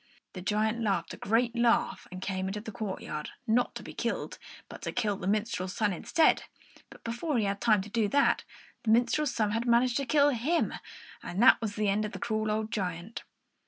[0.33, 3.93] The giant laughed a great laugh and came out into the courtyard, not to be
[3.93, 6.45] killed, but to kill the minstrel's son instead;
[6.89, 8.43] but before he had time to do that,
[8.81, 10.73] the minstrel's son had managed to kill him,
[11.21, 13.25] and there was an end of the cruel old giant.